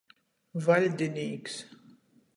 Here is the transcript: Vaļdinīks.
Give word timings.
Vaļdinīks. 0.69 1.61